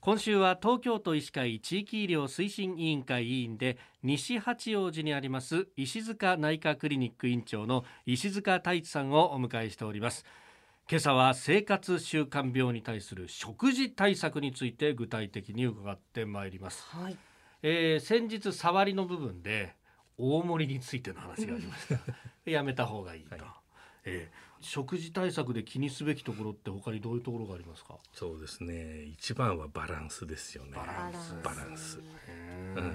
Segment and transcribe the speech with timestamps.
[0.00, 10.24] 今週は東京都医師会地域医療推進委員会委員で西八王子にあります石塚内科クリニック院長の石塚太一さんをお迎えしております。
[10.90, 17.18] 今朝は生活習慣病に対する食事対策について具体的に伺ってまいります、はい。
[17.62, 19.76] えー先日触りの部分で
[20.16, 22.00] 大盛りについての話がありました。
[22.50, 23.59] やめた方がいいと、はい
[24.04, 27.94] えー食事対策で気にすべきところって他にどういうところがありますか？
[28.12, 29.04] そうですね。
[29.04, 30.72] 一番はバランスですよね。
[30.76, 31.34] バランス。
[31.42, 31.98] バランス。
[32.76, 32.94] うんうん。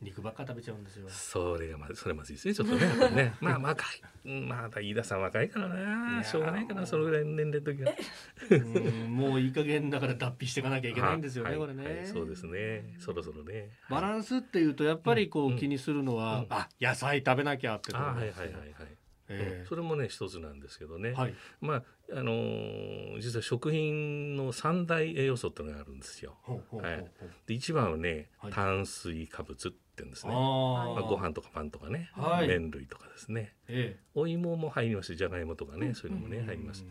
[0.00, 1.08] 肉ばっか食べちゃうんですよ。
[1.08, 3.34] それがまそれまずいですねちょっとねね。
[3.40, 4.02] まあ若い。
[4.24, 6.24] うんまだ飯田さん若いからな。
[6.24, 7.92] しょうがないかなそのぐらいの年齢の時は。
[8.50, 11.58] うんもういい加減だから脱皮していかなきゃいけないんですよね、はい。
[11.60, 12.96] これね、はいそうですね。
[12.98, 13.70] そろそろね。
[13.88, 16.46] バランスっていうとやっぱりこううん気にするのは、うん。
[16.50, 18.99] あ野菜食べなきゃってとこあはいろですよはいはいはい
[19.30, 21.34] えうんそれもね一つなんですけどね、えはい。
[21.60, 26.36] まああのー実は食品の三大栄養素っていうのがあるんですよ。
[27.46, 28.52] で一番はね、はい。
[28.52, 30.32] 炭水化物って言うんですね。
[30.32, 32.48] あまーあ、ご飯とかパンとかね、はい。
[32.48, 33.54] 麺類とかですね。
[33.68, 36.84] えお芋も入りますじゃがいもとかね、そういうのもえね入ります。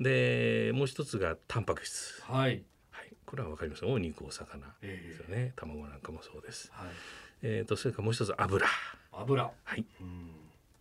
[0.00, 2.62] でもう一つがタンパク質、はい。
[2.90, 3.84] はい、これはわかります？
[3.86, 5.08] お肉お魚ええ。
[5.08, 5.52] ですよね。
[5.56, 6.70] 卵なんかもそうです。
[6.72, 6.88] はい。
[7.42, 8.66] えー、とそれからもう一つ油。
[9.12, 9.50] 油。
[9.64, 9.84] はい。
[10.00, 10.27] うん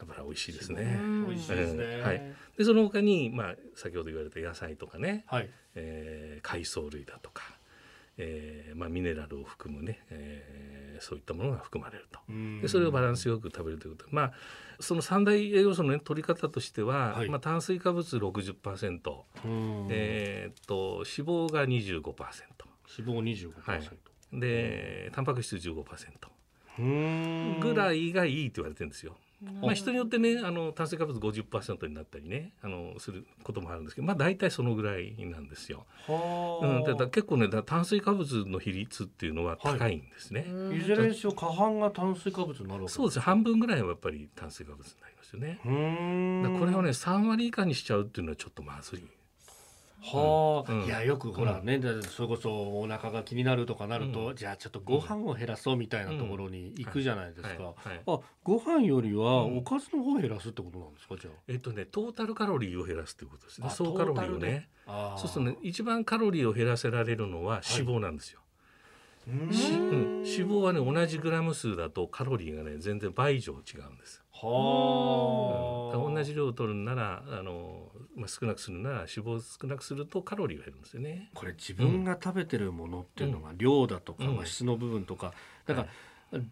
[0.00, 0.82] 油美味しいですうね。
[0.96, 2.22] ん美味しいですね、うんはい。
[2.56, 5.50] でその他に、まあ、先ほど言われた野菜とかね、はい。
[5.74, 7.42] えー海藻類だとか、
[8.16, 12.18] えーまあ、ミネラルを含むね、えーそういったものが含まれると。
[12.28, 12.60] うん。
[12.60, 14.06] でそれをバランスよく食べるということ。
[14.06, 14.32] でまあ
[14.80, 17.28] その三大栄養素の、ね、取り方としては、はい。
[17.28, 19.86] まあ、炭水化物60%、うん。
[19.90, 22.12] えーっと脂肪が25%
[22.98, 23.80] 脂肪25%、はい。
[24.32, 25.84] でタンパク質15%うん
[26.78, 29.16] ぐらいがいいって言われてるんですよ。
[29.62, 35.86] まあ、人によってねあの炭水化物50%になったりねあのすることもあるんですけどまあ大体そのぐらいなんですよ。
[36.08, 40.44] はうん、だ結構ね炭水化物の比率っていうのは高いんですね。
[40.74, 45.60] いずれにしろ過半が炭水化物になるわけそうです半分ぐらいはやっぱり炭水化物になりますよね。
[46.58, 49.06] これをね3割以下にしちゃうっていうのはちょっとまずい。
[50.00, 50.84] はあ、うん。
[50.84, 57.88] いやよくほらね、だそれこそお腹が気になるとかなると、うじゃあちょっとご飯を減らそうみたいなところに行くじゃないですか、はい。
[57.88, 58.02] はい。
[58.06, 59.58] あご飯よりはうん。
[59.58, 63.66] おかずの方を減らすってことなんですかじゃえっとねトータルカロリーを減らすということですね。
[63.66, 64.68] あ総カロリーをね。
[64.86, 68.40] ああそうするとね一番カロリーを減らせられるのは脂肪なんですよ。
[69.26, 69.52] うーん。
[69.52, 74.22] しうん、脂肪はね同じグラム数だとカロリーがね全然倍以上違うんです。
[74.40, 81.30] はあ、だから同じ量を取るならあの、まあ、少なくするなら脂肪を少なくするとカロリーが減るんですよね。
[81.34, 85.32] これ自分が食べてるものっていうのが量だとか、質の部分とか
[85.66, 85.96] だから、はい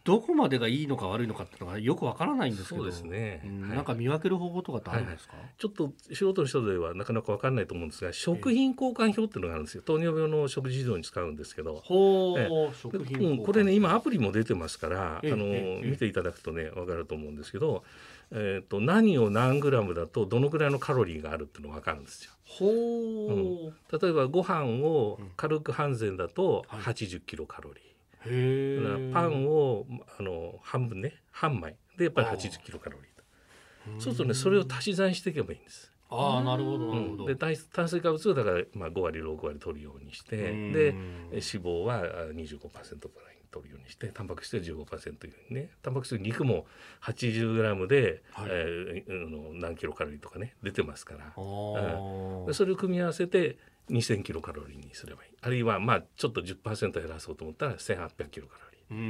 [0.04, 2.82] どこまでがいいのか悪いのかっていうのがよくわからないんですけど。
[2.82, 3.40] そうですね。
[3.42, 3.50] はい。
[3.50, 9.82] んなんか見分ける方法とかってあるんですか、ちょっと素人の人ではなかなか分かんないと思うんですが食品交換表っていうのがあるんですよ。
[9.82, 15.28] 糖尿病の食事指導に使うんですけど、ほう、え食品うん、これね今アプリも出てますからあえ。
[15.28, 15.86] えのええ。
[15.86, 17.84] 見ていただくとね分かると思うんですけど、
[18.30, 22.32] えー、と何を何グラムだとどのぐらいのカロリーがあるっていうのが分かるんですよ。
[22.44, 26.80] ほう、例えばご飯を軽く半膳だとはい。
[26.80, 27.82] 80キロカロリー。
[27.82, 29.86] へえだからパンを
[30.18, 31.14] あの半分ね。
[31.30, 31.76] 半枚。
[31.96, 34.00] でやっぱり80キロカロリーと。
[34.00, 35.92] そうするとねそれを足し算していけばいいんです。
[36.08, 40.72] ああなるほどうなるほど、ん、で炭炭水化物をだから、まあ、5割6割取るようにしてうん。
[40.72, 40.92] で
[41.30, 46.66] 脂肪はあ25%ぐらいに取るようにしてタンパク質は15%いうふうにねタンパク質肉も
[47.02, 48.48] 80g で、はい。
[48.50, 51.32] えーあの何キロカロリーとかね出てますから。
[51.36, 52.46] あー。
[52.46, 53.58] でそれを組み合わせて
[53.90, 55.30] 2000キロカロリーにすればいい。
[55.40, 58.98] あるいはまあちょっと10%減らそうと思ったら1800キロカロリー。
[58.98, 59.02] うー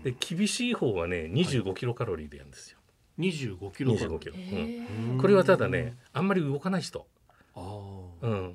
[0.00, 0.02] ん。
[0.02, 2.78] で厳しい方はね25キロカロリーでやるんですよ。
[3.18, 4.82] 25キロカロ25キロ、へう
[5.14, 5.18] ん。
[5.18, 5.20] ー。
[5.20, 7.06] これはただねあんまり動かない人、
[7.54, 8.26] あー。
[8.26, 8.54] うん、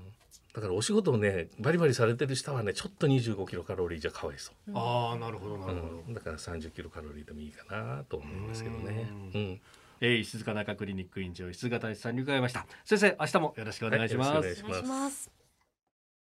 [0.54, 9.08] だからお仕事をねバリバリされてる人はねちょっと25キロカロリーじゃかわいそあーなるほどなう、るほど、うん、だから30キロカロリーでもいいかなと思うんですけどね。
[9.34, 9.44] ううん。
[9.52, 9.62] ん
[10.02, 15.47] えー、石塚中クリニック院長石塚大さんに伺いました先生明日もよろしくお願いします、はいよろしくお願いしますお願いします。